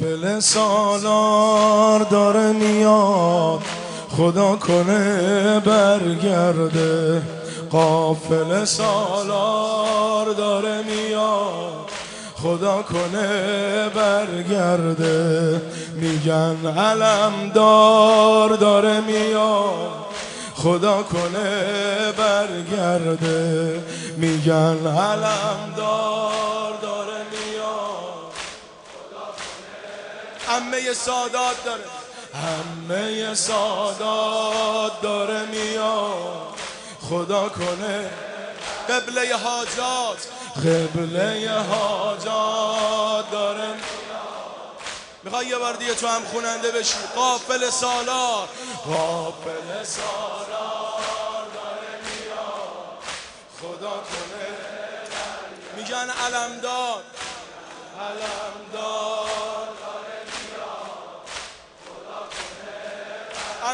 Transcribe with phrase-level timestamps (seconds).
[0.00, 3.60] قافل سالار داره میاد.
[4.16, 7.22] خدا کنه برگرده.
[7.70, 11.90] قافل سالار داره میاد.
[12.34, 15.62] خدا کنه برگرده.
[15.94, 20.06] میگن علم دار داره میاد.
[20.54, 21.62] خدا کنه
[22.18, 23.82] برگرده.
[24.16, 26.49] میگن علم دار
[30.50, 31.84] همه سادات داره.
[32.34, 36.54] همه سادات داره میاد.
[37.10, 38.10] خدا کنه.
[38.88, 40.26] قبله حاجات.
[40.56, 43.68] قبله حاجات داره
[45.22, 46.94] می‌خوای یه بار دیگه تو هم خوننده بشی.
[47.16, 48.48] قافل سالار.
[48.84, 52.98] قافل سالار داره میاد.
[53.60, 54.46] خدا کنه.
[55.76, 57.02] میگن علمدار.
[58.00, 58.99] علمدار.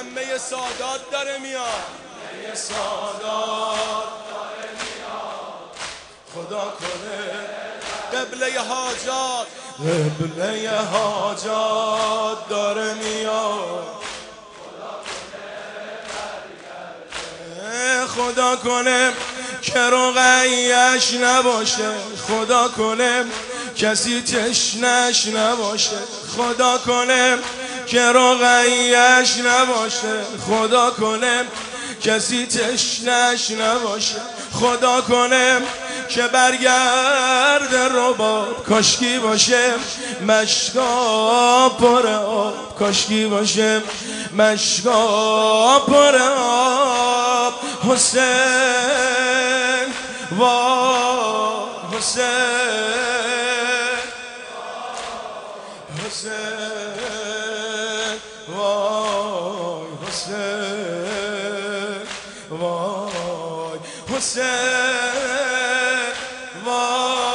[0.00, 1.62] امه سادات داره میاد.
[1.62, 5.76] امه سادات داره میاد.
[6.34, 8.20] خدا کنه.
[8.20, 9.46] قبله حاجات.
[9.78, 13.86] قبله حاجات داره میاد.
[18.16, 19.12] خدا کنه.
[19.62, 21.90] که روغیش نباشه.
[22.28, 23.24] خدا کنه.
[23.76, 25.98] کسی تشنش نباشه.
[26.36, 27.38] خدا کنه.
[27.86, 31.44] که روغیش نباشه؟ خدا کنه
[32.02, 34.20] کسی تشنش نباشه.
[34.52, 35.62] خدا کنه
[36.08, 38.64] که برگرد رباب.
[38.64, 39.72] کاشکی باشه
[40.26, 42.78] مشکا پر آب.
[42.78, 43.82] کاشکی باشه
[44.36, 47.54] مشکا پر آب.
[47.88, 48.22] حسین
[50.40, 50.44] و
[51.96, 52.24] حسین.
[56.06, 57.45] حسین.
[58.48, 60.36] وای حسین
[62.50, 63.78] وای
[64.08, 64.46] حسین
[66.64, 67.26] وای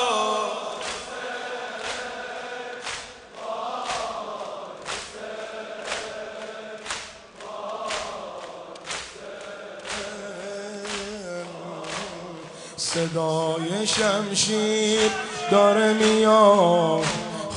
[12.78, 15.12] صدای شمشیر
[15.52, 17.06] داره میاد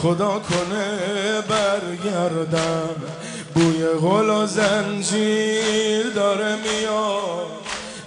[0.02, 2.94] خدا کنه برگردم.
[3.54, 7.46] بوی غل و زنجیر داره میاد.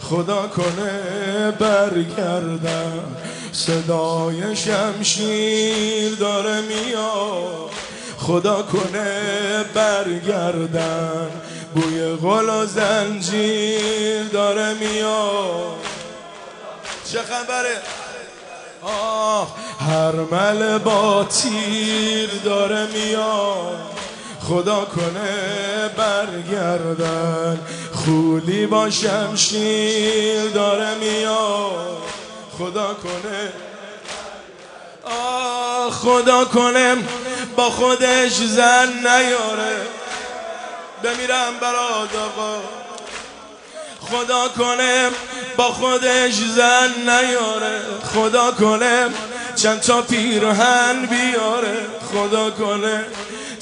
[0.01, 3.15] خدا کنه برگردم.
[3.51, 7.71] صدای شمشیر داره میاد.
[8.17, 11.29] خدا کنه برگردم.
[11.75, 15.77] بوی غل و زنجیر داره میاد.
[17.11, 17.77] چه خبره؟
[18.81, 23.96] آه هر مل با تیر داره میاد.
[24.47, 27.59] خدا کنه برگردن.
[27.93, 31.97] خولی با شمشیر داره میاد.
[32.57, 33.53] خدا کنه.
[35.03, 36.95] آه خدا کنه
[37.55, 39.77] با خودش زن نیاره.
[41.03, 42.55] بمیرم براد آقا.
[44.01, 45.09] خدا کنه
[45.57, 47.79] با خودش زن نیاره.
[48.13, 49.05] خدا کنه
[49.55, 51.85] چند تا پیرهن بیاره.
[52.13, 53.05] خدا کنه.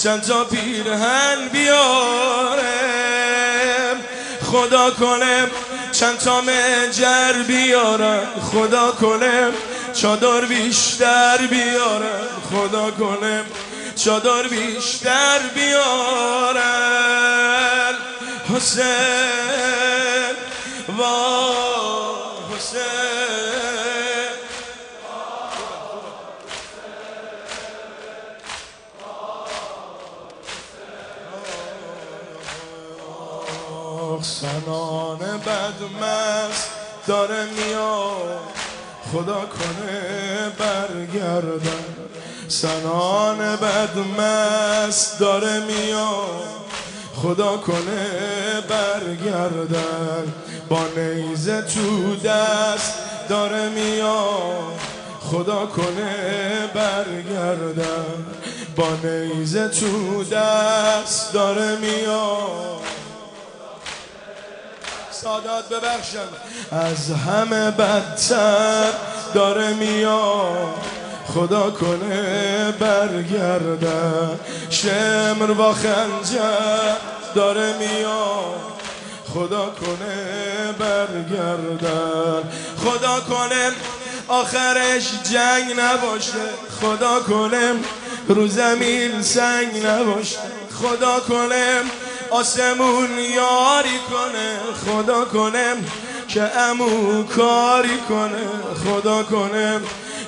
[0.05, 2.63] چند تا پیرهن بیاره
[4.43, 5.47] خدا کنه
[5.91, 8.19] چند تا مجر بیاره
[8.51, 9.51] خدا کنه
[9.93, 12.13] چادر بیشتر بیاره
[12.51, 13.43] خدا کنه
[13.95, 16.65] چادر بیشتر بیارن
[18.55, 18.85] حسین
[20.99, 21.01] و
[34.25, 36.69] سنان بدمست
[37.07, 38.39] داره میاد.
[39.11, 41.85] خدا کنه برگردن.
[42.47, 46.43] سنان بدمست داره میاد.
[47.15, 48.07] خدا کنه
[48.69, 50.33] برگردن.
[50.69, 52.93] با نیزه تو دست
[53.29, 54.79] داره میاد.
[55.21, 58.25] خدا کنه برگردن.
[58.75, 62.94] با نیزه تو دست داره میاد.
[65.21, 66.27] سادات ببخشم.
[66.71, 68.91] از همه بدتر
[69.33, 70.73] داره میاد.
[71.33, 74.39] خدا کنه برگردن.
[74.69, 76.95] شمر و خنجر
[77.35, 78.55] داره میاد.
[79.33, 82.43] خدا کنه برگردن.
[82.85, 83.71] خدا کنه
[84.27, 86.31] آخرش جنگ نباشه.
[86.81, 87.73] خدا کنه
[88.27, 90.37] رو زمین سنگ نباشه.
[90.81, 91.81] خدا کنه
[92.29, 95.75] آسمون یاری کنه خدا کنه
[96.27, 98.47] که امو کاری کنه
[98.85, 99.81] خدا کنه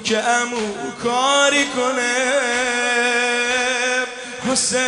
[0.04, 2.14] که امو کاری کنه.
[4.52, 4.82] حسین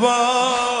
[0.00, 0.75] وای.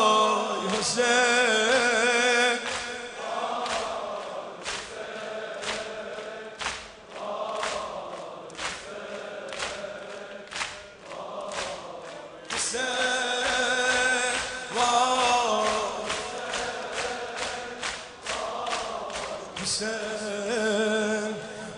[19.66, 21.34] حسین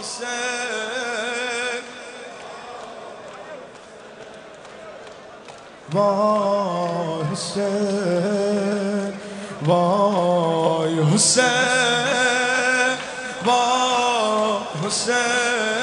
[0.00, 0.30] حسین
[5.92, 9.12] وای حسین
[9.66, 11.44] وای حسین
[13.44, 15.79] وای حسین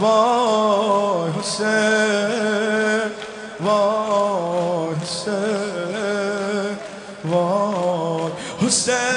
[0.00, 3.12] Vay Hüseyin
[3.60, 6.76] Vay Hüseyin
[7.24, 9.15] Vay Hüseyin.